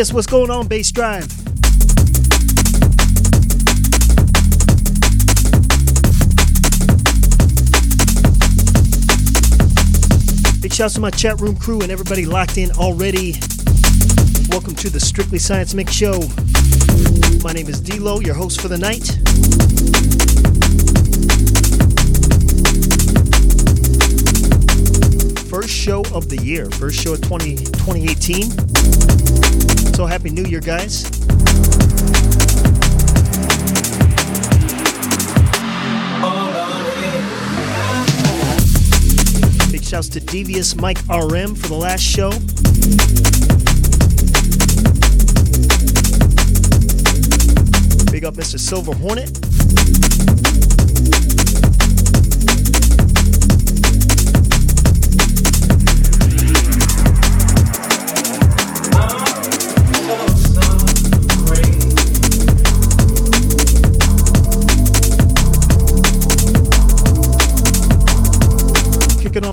[0.00, 1.28] Yes, what's going on, Bassdrive?
[10.62, 13.32] Big shouts to my chat room crew and everybody locked in already.
[14.48, 16.18] Welcome to the Strictly Science Mix Show.
[17.44, 19.04] My name is dLo, your host for the night.
[25.50, 28.69] First show of the year, first show of 20, 2018.
[29.94, 31.02] So happy new year, guys.
[39.70, 42.30] Big shouts to Devious Mike RM for the last show.
[48.10, 48.58] Big up Mr.
[48.58, 49.49] Silver Hornet.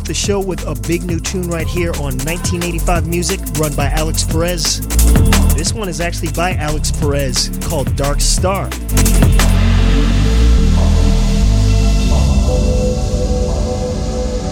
[0.07, 4.23] The show with a big new tune right here on 1985 Music, run by Alex
[4.23, 4.79] Perez.
[5.53, 8.69] This one is actually by Alex Perez, called Dark Star.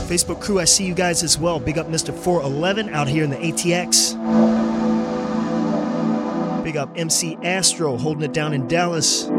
[0.08, 1.58] Facebook crew, I see you guys as well.
[1.58, 2.14] Big up Mr.
[2.14, 4.14] 411 out here in the ATX.
[6.66, 9.30] Big up MC Astro holding it down in Dallas.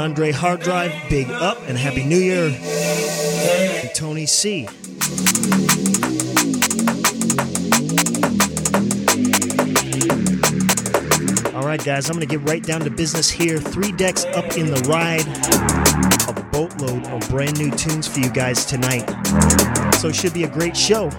[0.00, 2.46] Andre Hard Drive, big up and happy new year.
[2.46, 4.66] And Tony C.
[11.54, 13.58] All right, guys, I'm going to get right down to business here.
[13.58, 15.28] Three decks up in the ride
[16.30, 19.06] of a boatload of brand new tunes for you guys tonight.
[19.96, 21.10] So it should be a great show.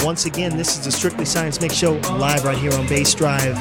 [0.00, 3.56] Once again, this is the Strictly Science Mix Show live right here on Bassdrive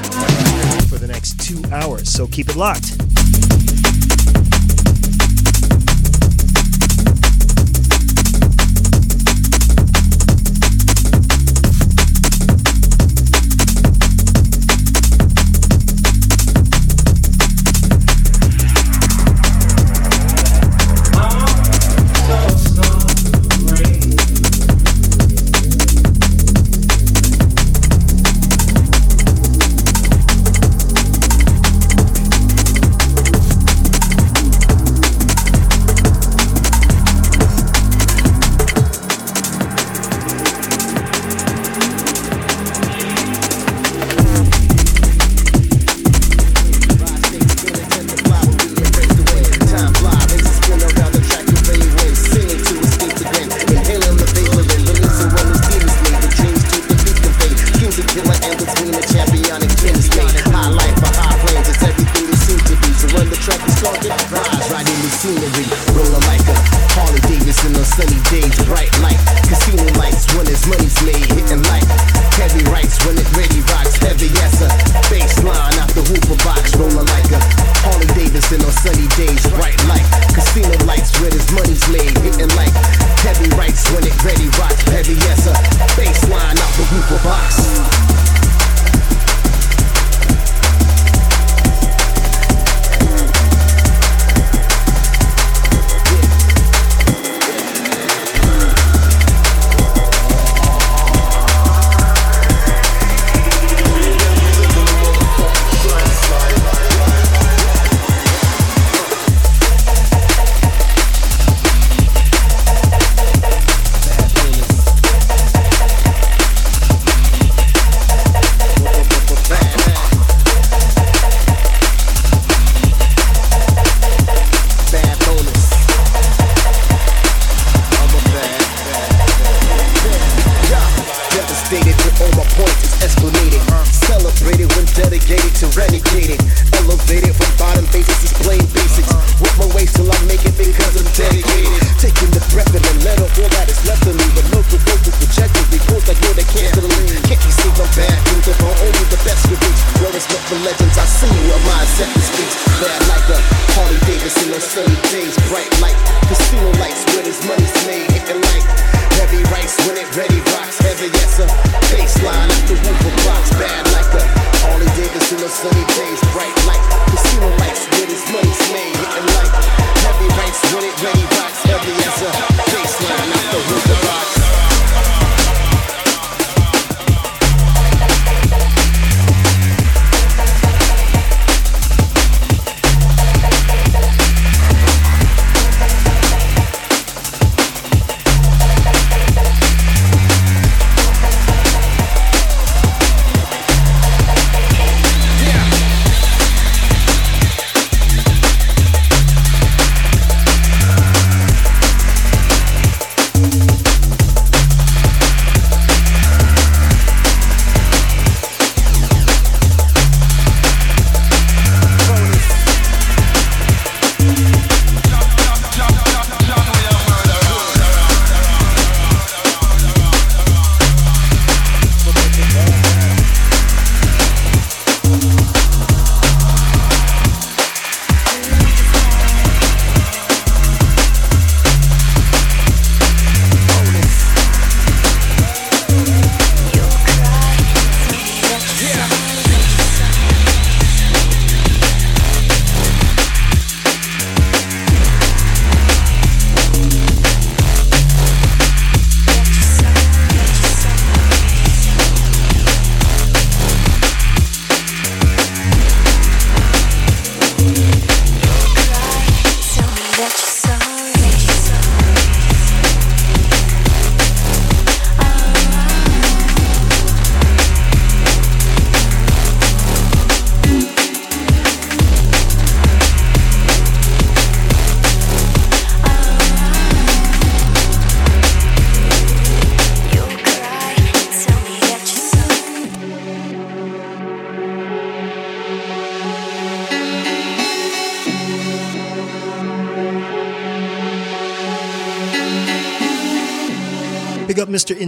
[0.89, 2.09] for the next two hours.
[2.09, 3.03] So keep it locked.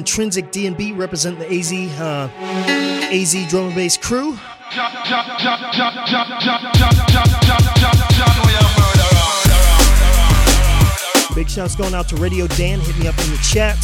[0.06, 2.30] Intrinsic DNB representing the AZ uh,
[3.12, 4.38] AZ drum and bass crew.
[11.34, 12.80] Big shouts going out to Radio Dan.
[12.82, 13.78] Hit me up in the chat.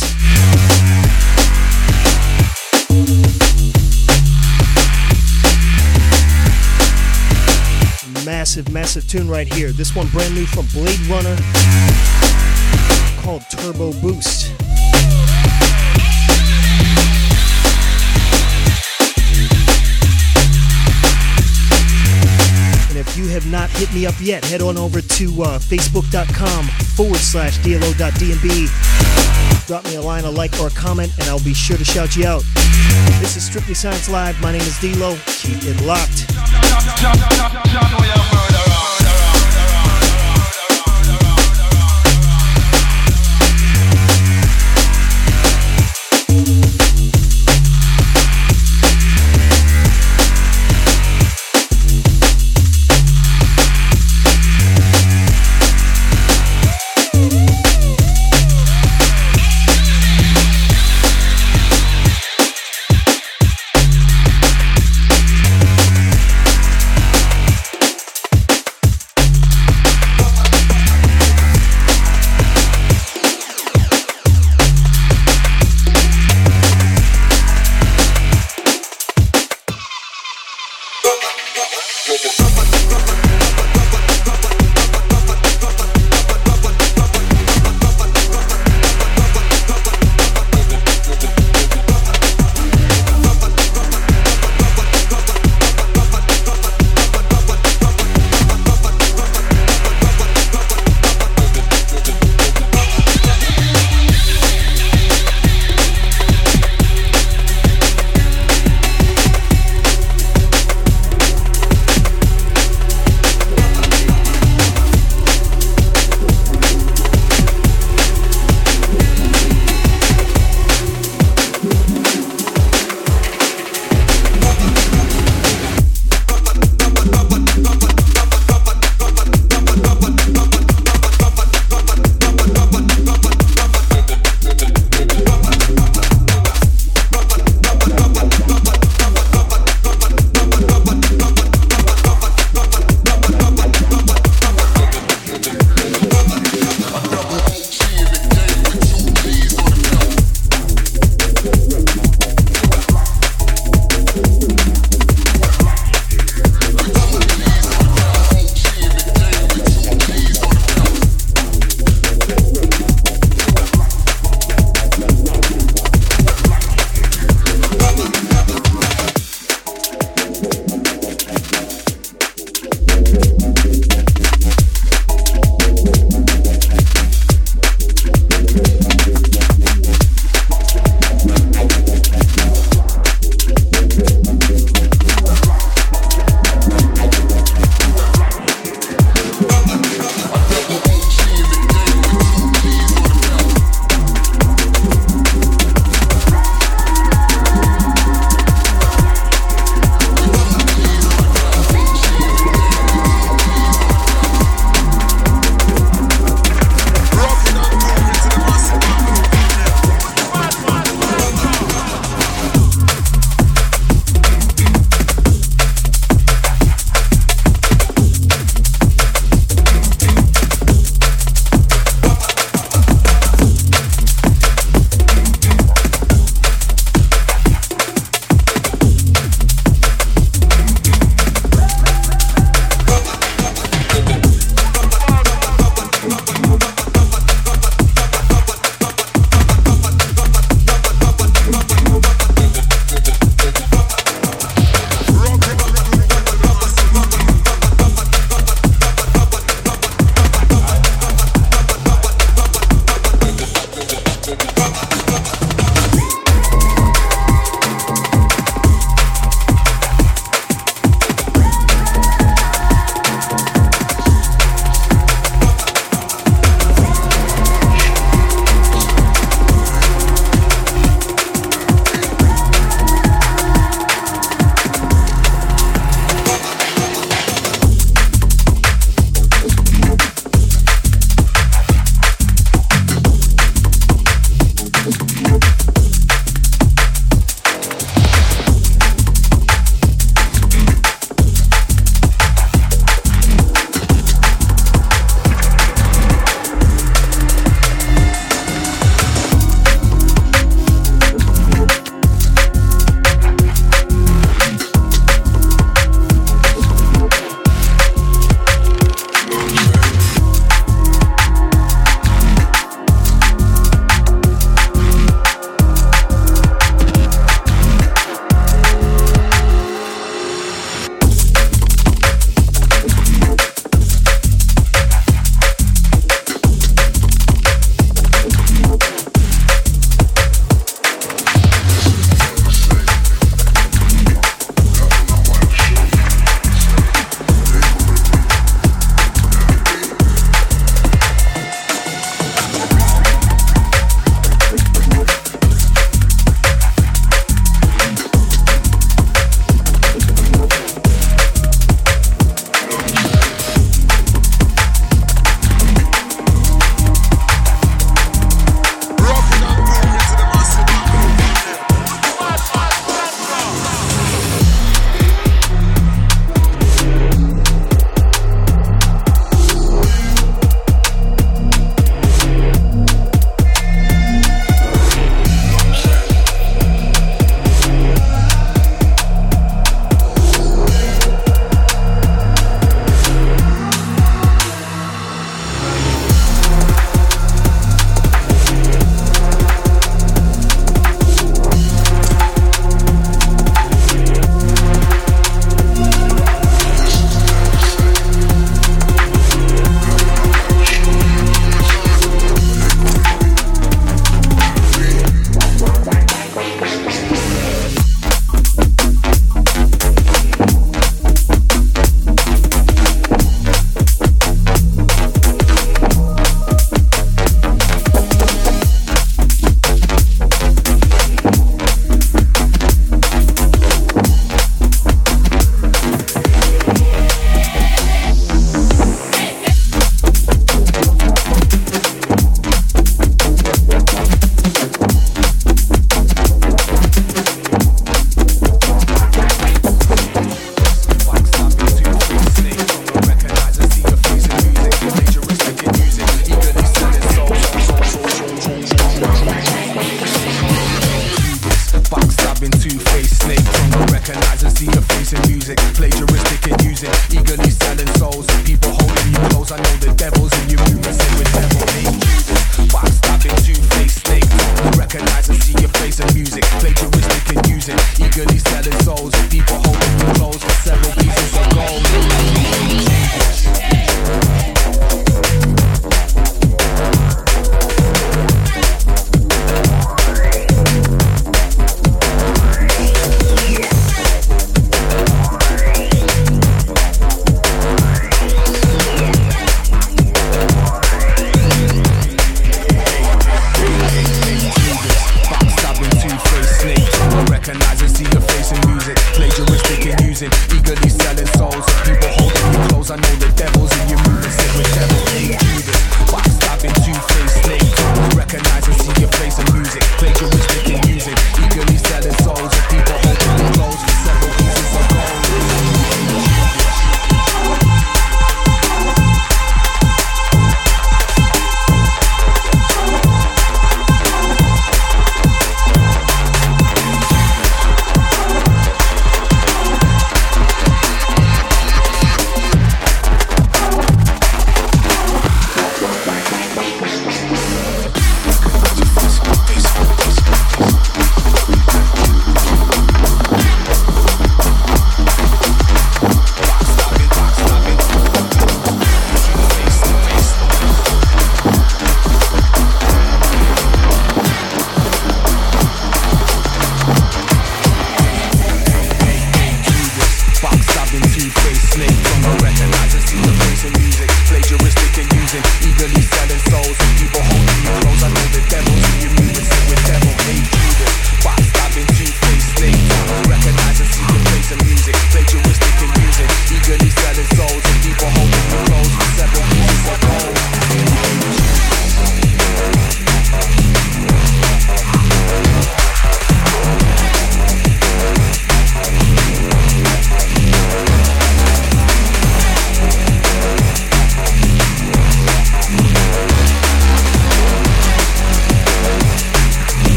[8.23, 9.71] Massive, massive tune right here.
[9.71, 11.35] This one brand new from Blade Runner
[13.23, 14.60] called Turbo Boost.
[23.21, 27.59] You have not hit me up yet, head on over to uh, facebook.com forward slash
[27.59, 28.67] DLO.DNB.
[29.67, 32.15] Drop me a line, a like, or a comment, and I'll be sure to shout
[32.15, 32.41] you out.
[33.19, 34.41] This is Strictly Science Live.
[34.41, 35.15] My name is dLo.
[35.43, 36.25] Keep it locked.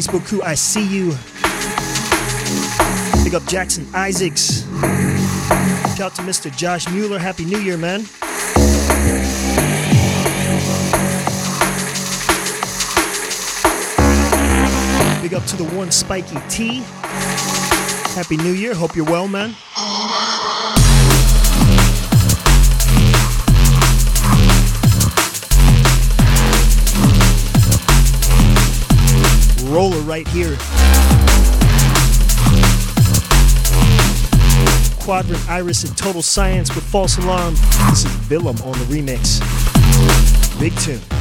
[0.00, 1.10] Facebook crew, I see you.
[3.22, 4.62] Big up Jackson Isaacs.
[5.94, 6.50] Shout out to Mr.
[6.56, 7.18] Josh Mueller.
[7.18, 8.00] Happy New Year, man.
[15.20, 16.82] Big up to the one Spiky T.
[18.14, 18.74] Happy New Year.
[18.74, 19.54] Hope you're well, man.
[29.70, 30.56] Roller right here.
[34.98, 37.54] Quadrant Iris and Total Science with False Alarm.
[37.88, 39.40] This is Willem on the remix.
[40.58, 41.19] Big tune.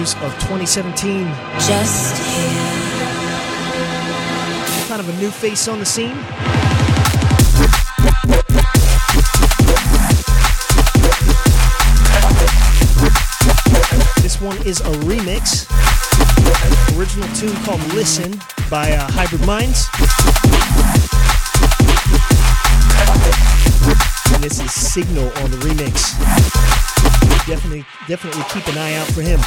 [0.00, 1.26] Of 2017.
[1.60, 2.88] Just here.
[4.88, 6.16] Kind of a new face on the scene.
[14.22, 15.68] This one is a remix.
[16.98, 18.40] Original tune called Listen
[18.70, 19.86] by uh, Hybrid Minds.
[24.32, 26.16] And this is Signal on the remix
[27.50, 29.40] definitely definitely keep an eye out for him.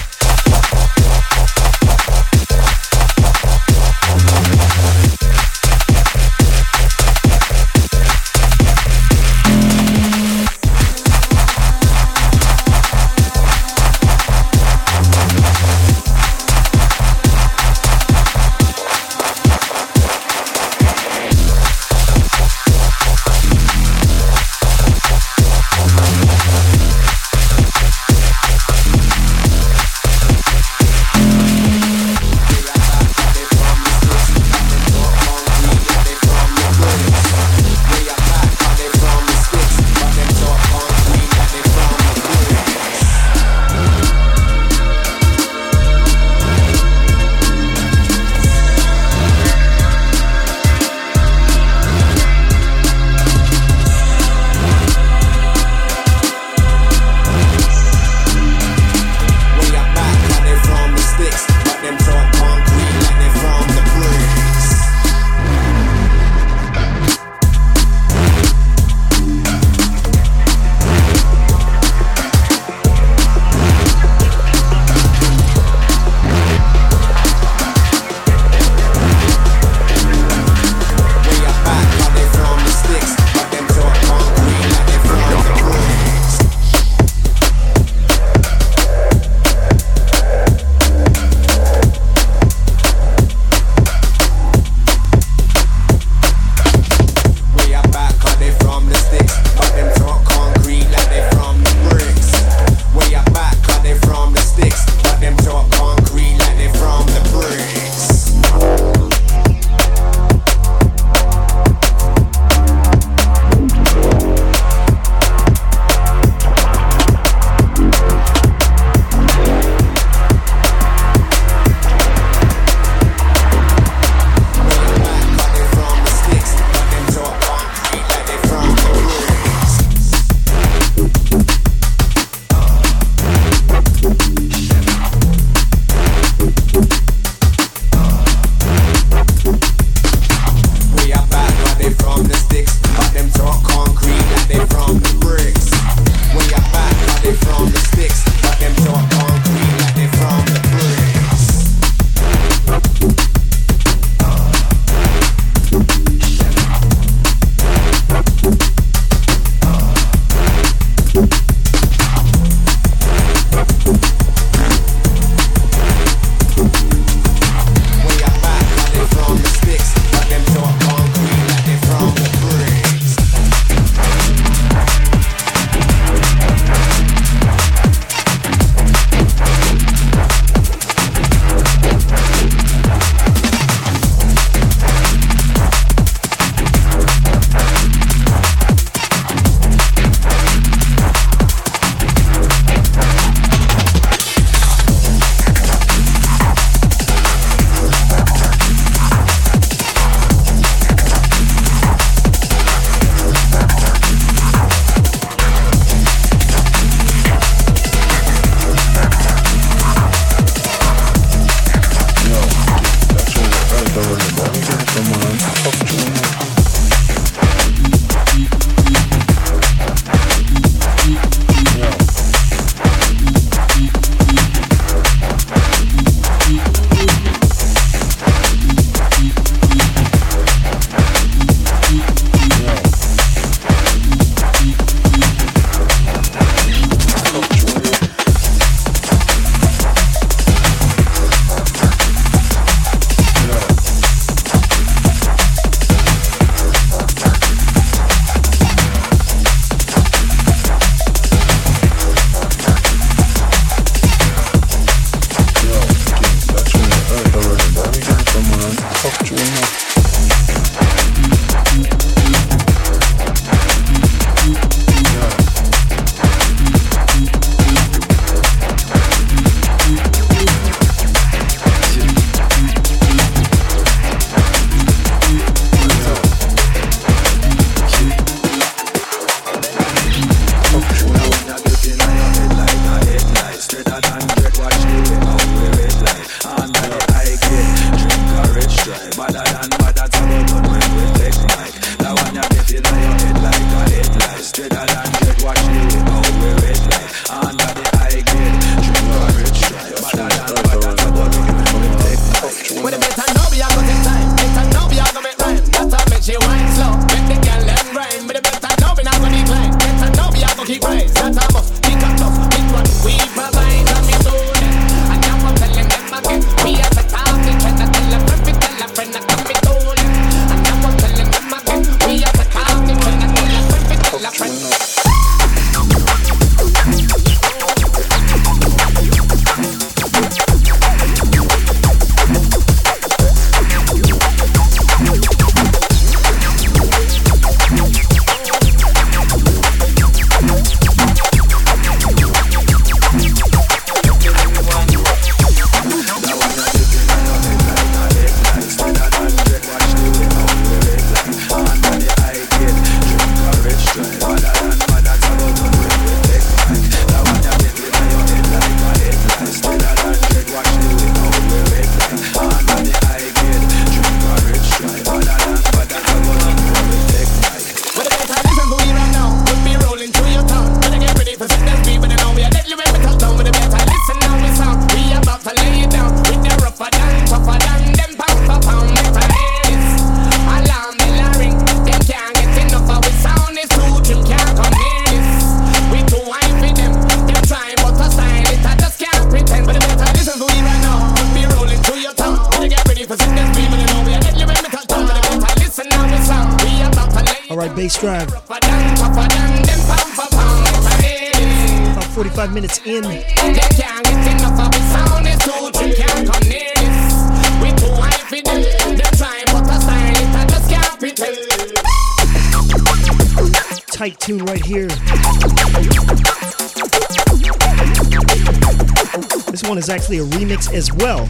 [420.14, 421.28] Actually a remix as well.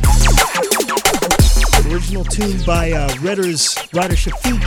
[1.90, 4.62] Original tune by uh, Redder's Rider Shafique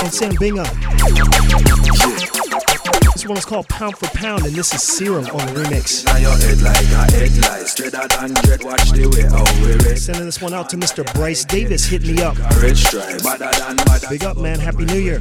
[0.00, 0.64] and Sam Binga.
[3.12, 6.08] This one is called Pound for Pound, and this is Serum on the remix.
[9.98, 11.04] Sending this one out to Mr.
[11.14, 11.84] Bryce Davis.
[11.84, 12.36] Hit me up.
[14.08, 14.58] Big up, man.
[14.58, 15.20] Happy New Year.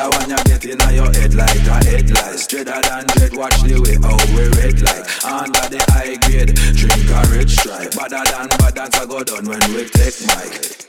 [0.00, 2.38] That one you get in your head like a headlight.
[2.38, 5.04] Straighter than dread, watch the way how we red like.
[5.26, 7.90] Under the high grade, drink a red stripe.
[7.90, 10.79] Better than bad dance I go done when we take mic.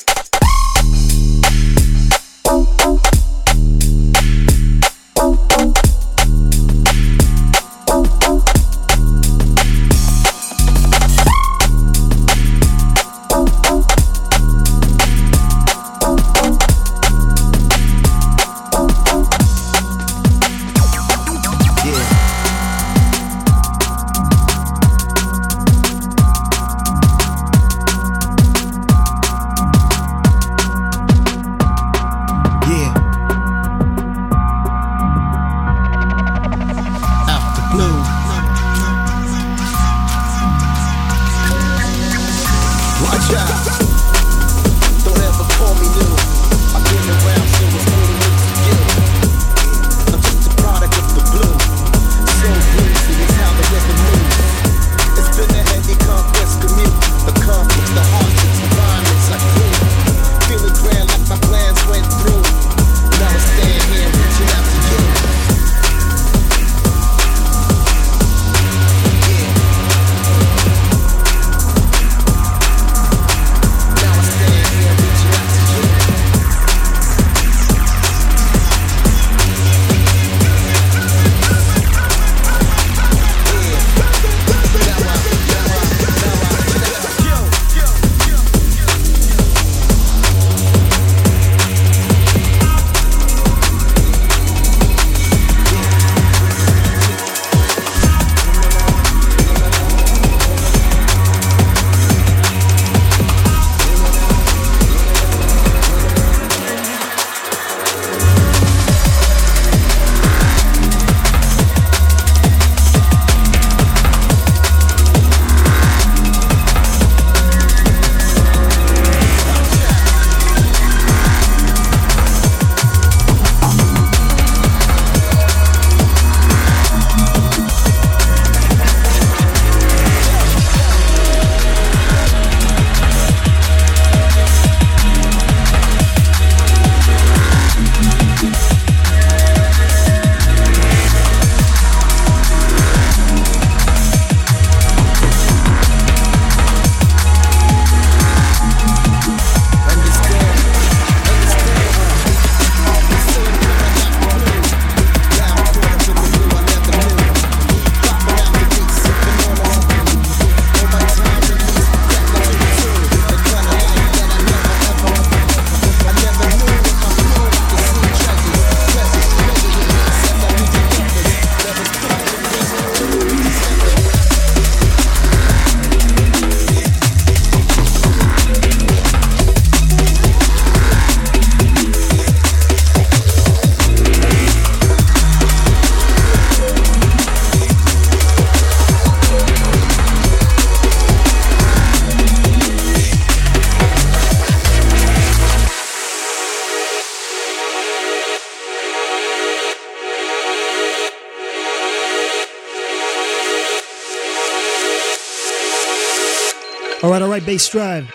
[207.52, 208.10] Bassdrive.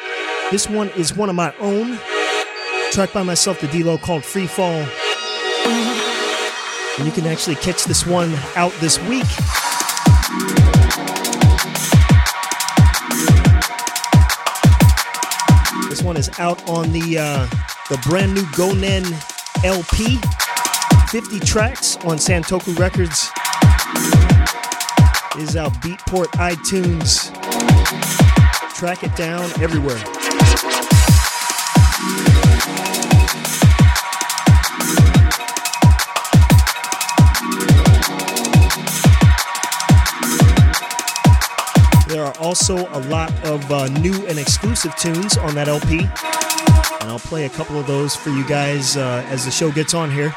[0.50, 1.98] This one is one of my own.
[2.90, 4.82] Track by myself, the dLo called Free Fall.
[6.96, 9.26] And you can actually catch this one out this week.
[15.90, 17.46] This one is out on the uh,
[17.90, 19.04] the brand new Gonen
[19.62, 20.18] LP.
[21.10, 23.30] 50 tracks on Santoku Records.
[25.38, 27.35] Is out Beatport, iTunes
[28.76, 29.96] track it down everywhere.
[42.06, 47.10] There are also a lot of uh, new and exclusive tunes on that LP, and
[47.10, 50.10] I'll play a couple of those for you guys uh, as the show gets on
[50.10, 50.34] here.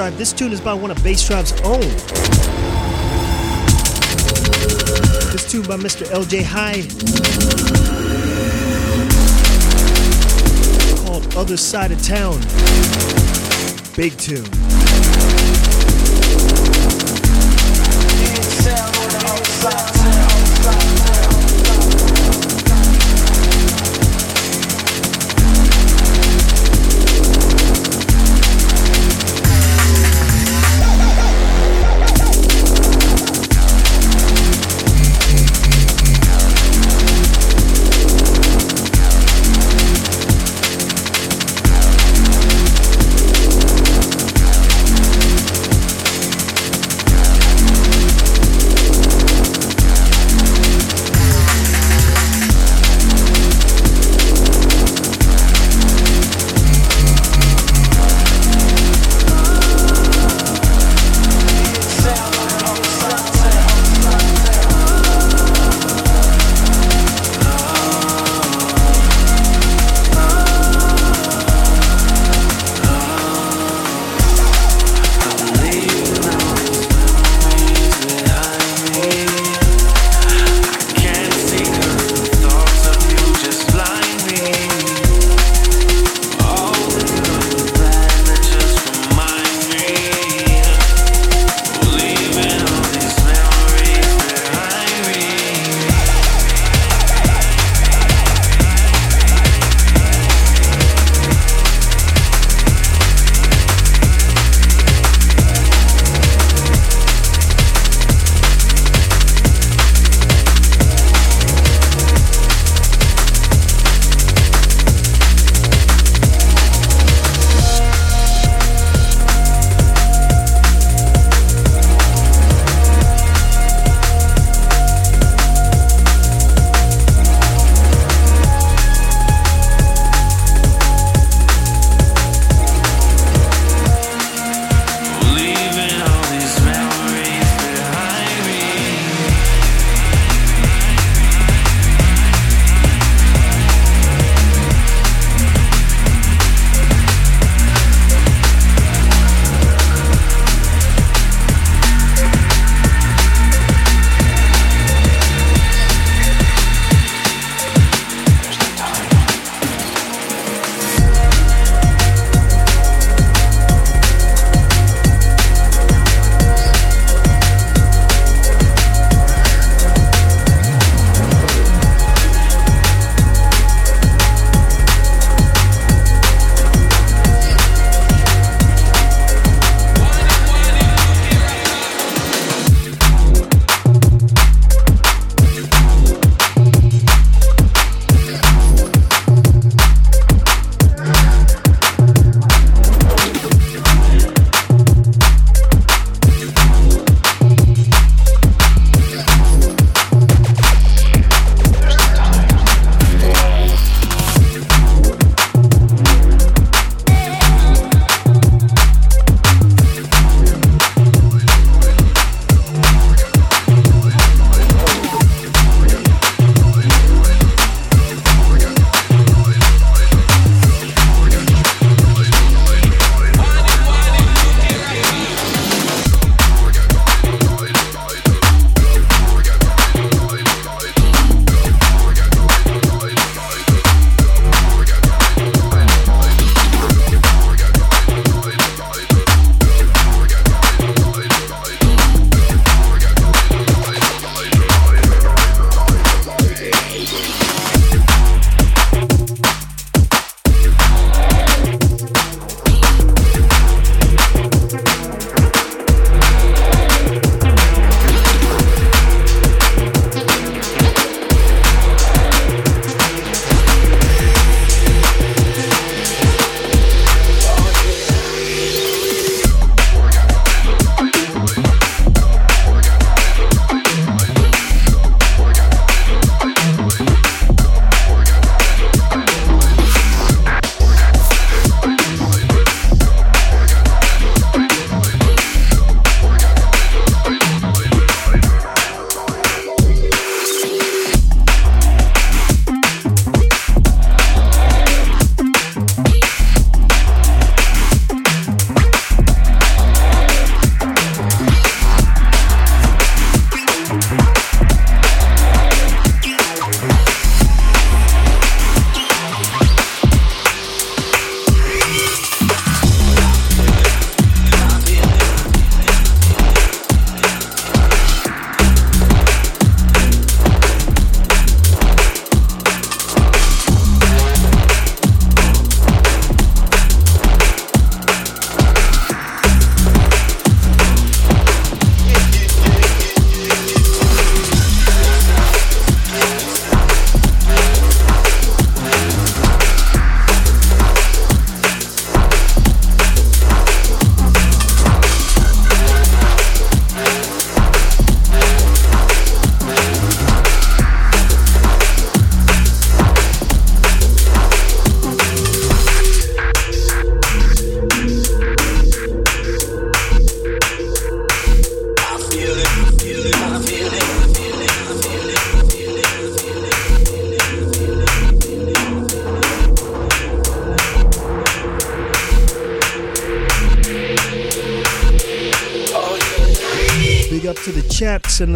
[0.00, 0.16] Drive.
[0.16, 1.80] This tune is by one of Bassdrive's own.
[5.30, 6.06] This tune by Mr.
[6.06, 6.80] LJ High
[11.04, 12.40] called Other Side of Town.
[13.94, 15.29] Big tune.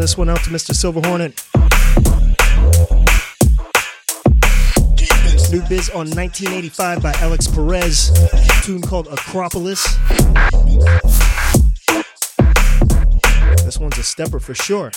[0.04, 0.74] This one out to Mr.
[0.74, 1.42] Silver Hornet.
[5.50, 8.12] New Biz on 1985 by Alix Perez.
[8.62, 9.82] tune called Acropolis.
[13.64, 14.92] This one's a stepper for sure.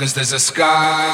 [0.00, 1.12] Long as there's a sky.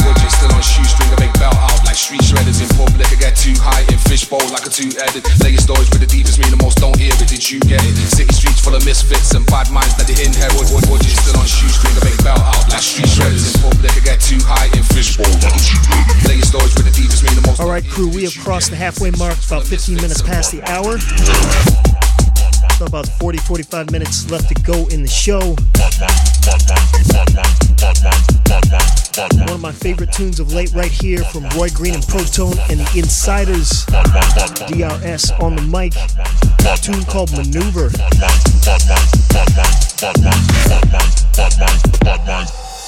[0.00, 3.04] Budget still on shoestring, belt out like street shredders in public.
[3.12, 5.20] I get too high in fishbowl like a two-headed.
[5.60, 7.28] Stories with the deepest, mean the most don't hear it.
[7.28, 7.92] Did you get it?
[8.08, 10.56] City streets full of misfits and bad minds that they inherit.
[10.88, 11.92] Budget still on shoestring,
[12.24, 13.92] belt out like street shredders in public.
[13.92, 16.48] I get too high in fishbowl like a two-headed.
[16.48, 17.60] Stories the deepest, mean the most.
[17.60, 19.36] All right, crew, we have crossed the halfway mark.
[19.44, 20.96] About 15 minutes past the hour.
[22.80, 25.56] So about 40, 45 minutes left to go in the show.
[29.66, 33.84] My favorite tunes of late right here from Roy Green and Protone and the Insiders.
[34.70, 35.92] DRS on the mic.
[36.64, 37.90] A tune called Maneuver.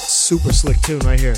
[0.07, 1.35] Super slick tune right here.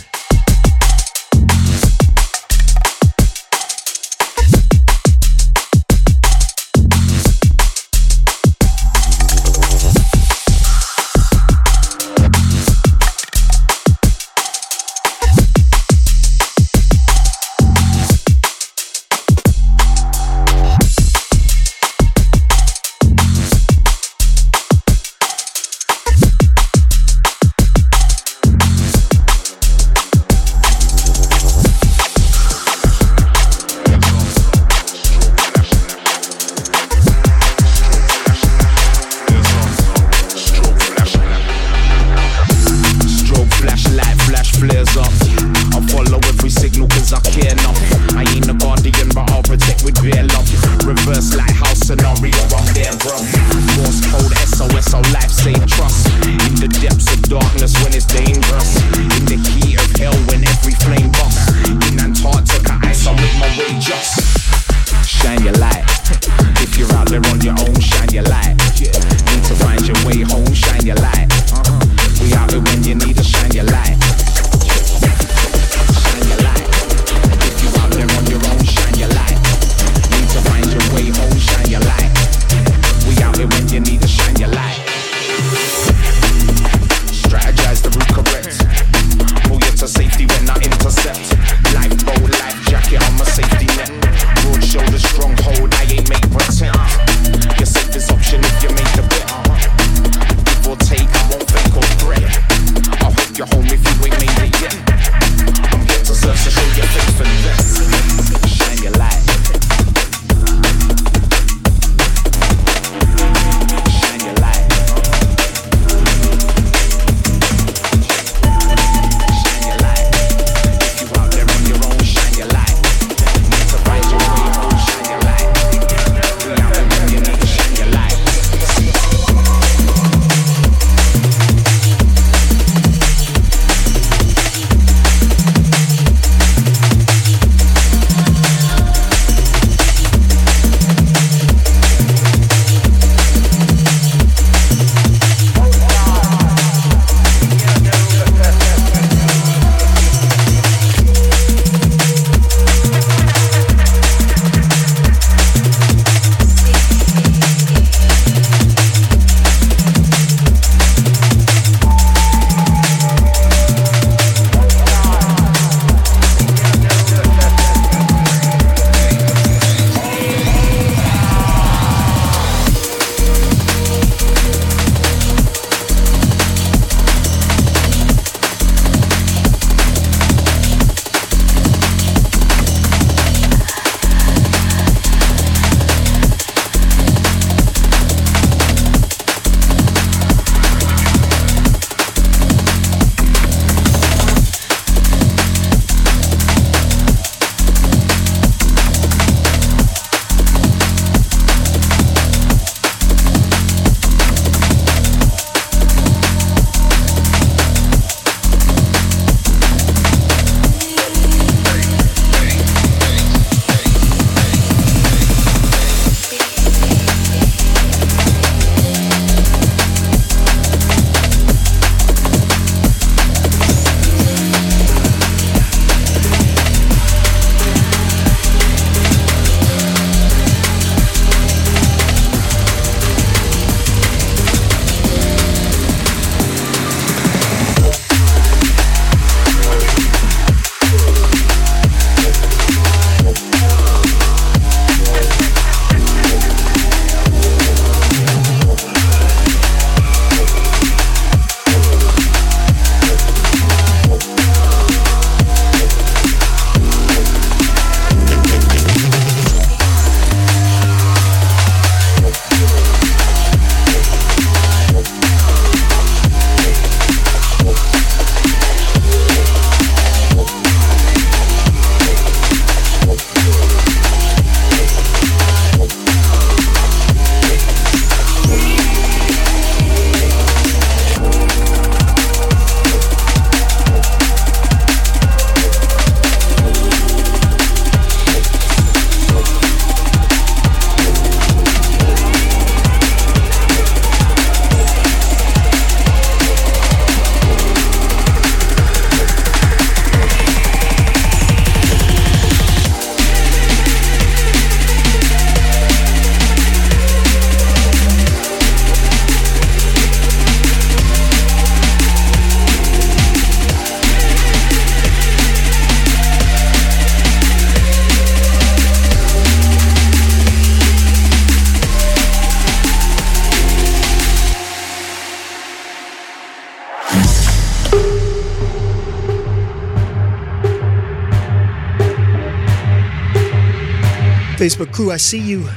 [335.11, 335.67] I see you.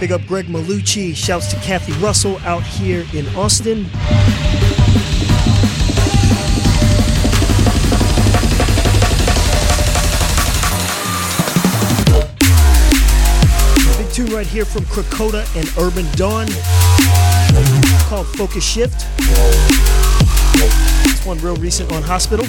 [0.00, 1.14] Big up Greg Malucci.
[1.14, 3.82] Shouts to Kathy Russell out here in Austin.
[13.98, 16.46] Big tune right here from Krakota and Urban Dawn
[18.08, 19.06] called Focus Shift.
[21.04, 22.46] This one real recent on Hospital.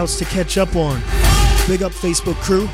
[0.00, 0.98] Shouts to catch up on.
[1.68, 2.66] Big up Facebook crew.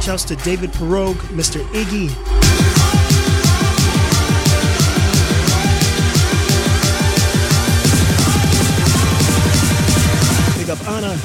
[0.00, 1.62] Shouts to David Perogue, Mr.
[1.70, 2.08] Iggy.
[10.58, 11.16] Big up Anna.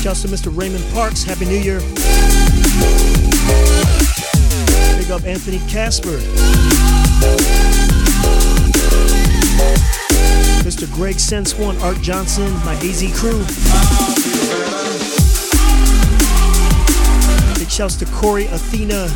[0.00, 0.56] Shouts to Mr.
[0.56, 1.22] Raymond Parks.
[1.22, 1.82] Happy New Year.
[5.12, 6.16] Up Anthony Casper.
[10.64, 10.90] Mr.
[10.94, 13.38] Greg Sense One, Art Johnson, my AZ crew.
[17.58, 19.10] Big shouts to Corey, Athena,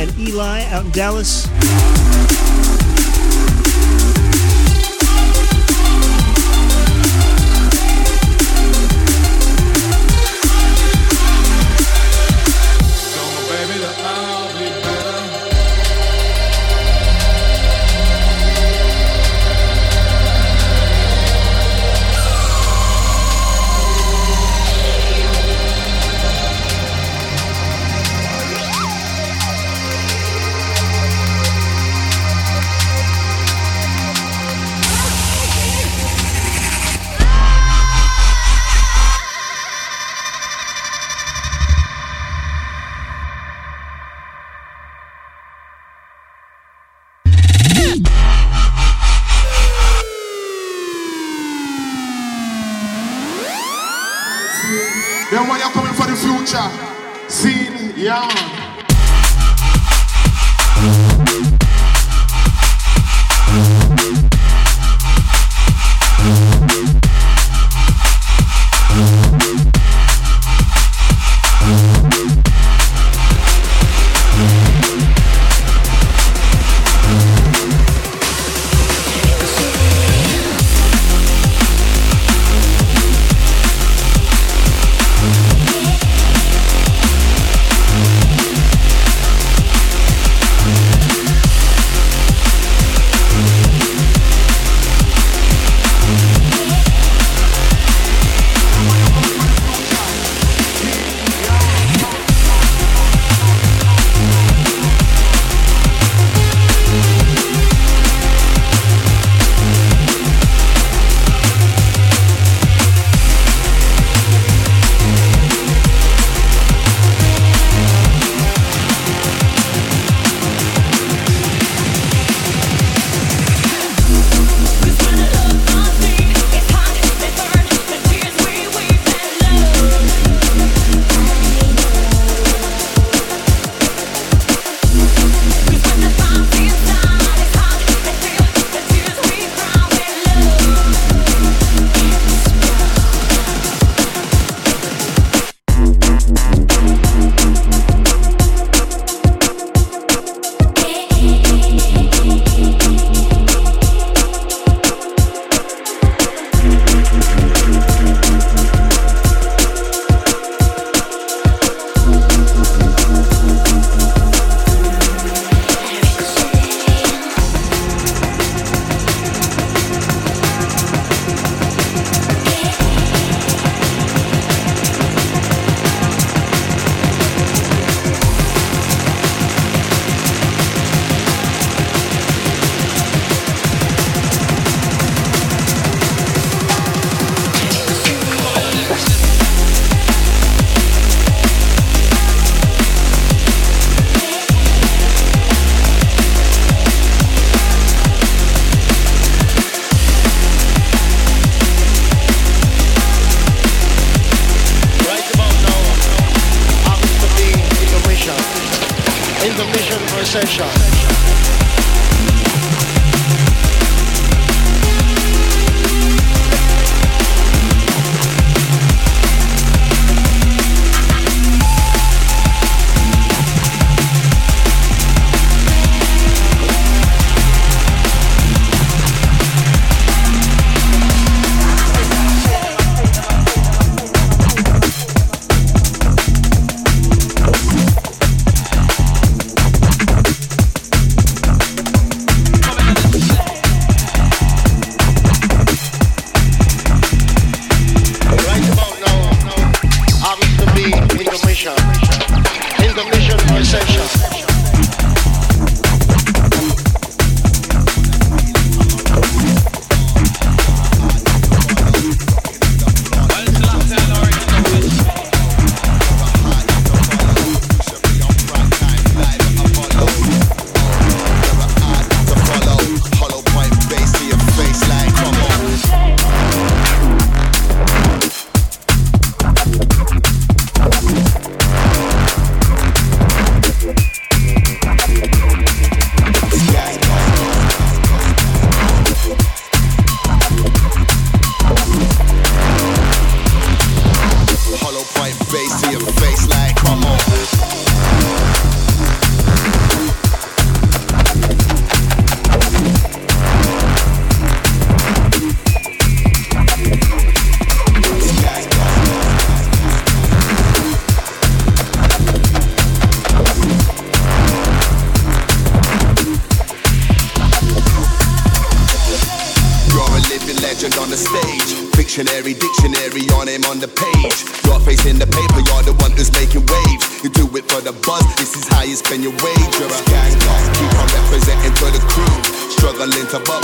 [0.00, 1.46] and Eli out in Dallas.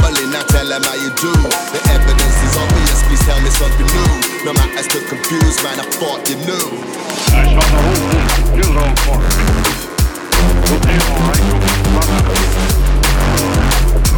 [0.03, 1.33] bubbling, now tell them how you do.
[1.70, 4.11] The evidence is obvious, please tell me something new.
[4.45, 6.66] No, my eyes confused, man, I thought you knew.
[7.31, 8.27] I saw the whole thing,
[8.77, 9.23] all for.
[10.74, 11.43] Okay, alright.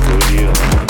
[0.08, 0.83] Good deal.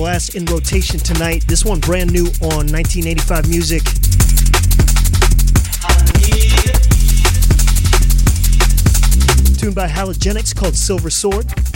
[0.00, 1.44] Last in rotation tonight.
[1.46, 3.82] This one brand new on 1985 Music.
[9.58, 11.69] Tuned by Halogenix called Silver Sword.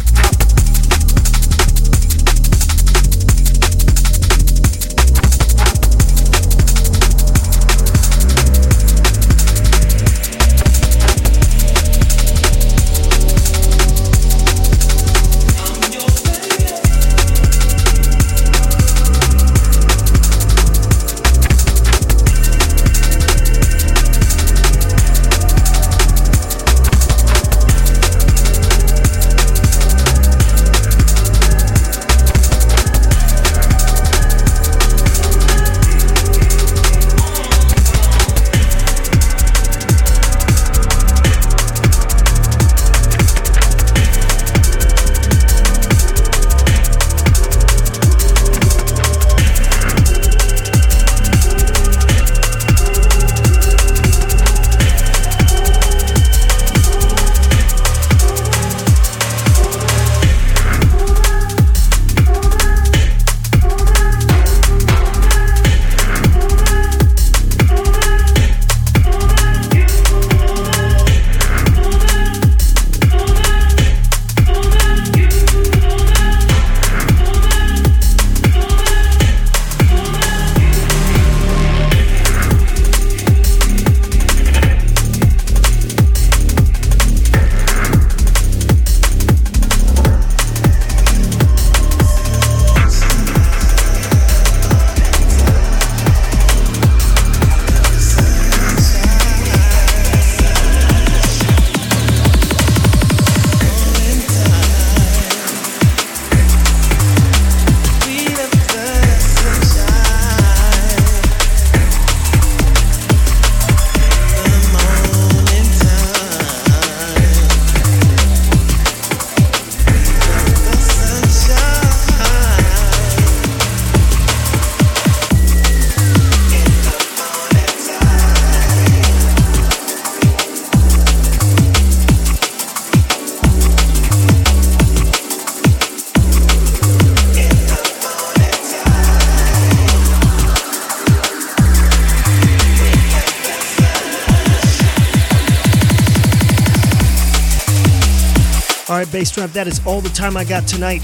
[149.64, 151.02] That is all the time I got tonight.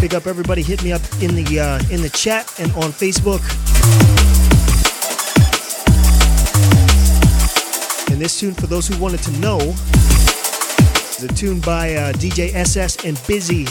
[0.00, 3.42] Big up everybody, hit me up in the uh, in the chat and on Facebook.
[8.12, 12.54] And this tune, for those who wanted to know, is a tune by uh, DJ
[12.54, 13.66] SS and Busy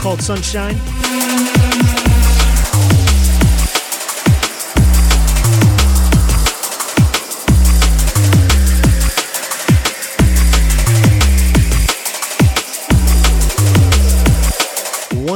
[0.00, 0.76] called Sunshine.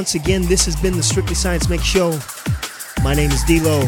[0.05, 2.11] Once again, this has been the Strictly Science Mix Show.
[3.03, 3.85] My name is dLo.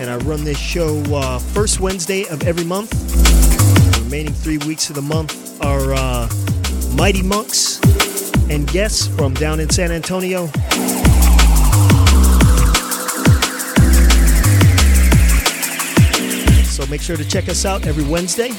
[0.00, 2.90] And I run this show uh, first Wednesday of every month.
[2.90, 6.28] The remaining three weeks of the month are uh,
[6.96, 7.78] Mighty Monkz
[8.50, 10.48] and guests from down in San Antonio.
[16.64, 18.50] So make sure to check us out every Wednesday.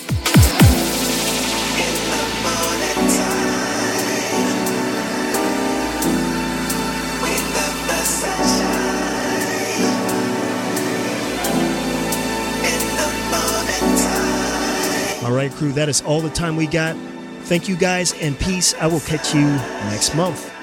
[15.56, 16.96] Crew, that is all the time we got.
[17.44, 18.74] Thank you guys and peace.
[18.76, 19.46] I will catch you
[19.90, 20.55] next month.